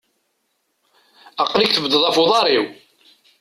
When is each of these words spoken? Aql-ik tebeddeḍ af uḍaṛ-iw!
Aql-ik 1.43 1.71
tebeddeḍ 1.73 2.03
af 2.09 2.15
uḍaṛ-iw! 2.23 2.65